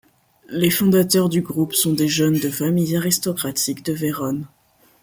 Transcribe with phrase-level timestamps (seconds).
[0.49, 4.47] Les fondateurs du groupe sont des jeunes de familles aristrocratiques de Vérone.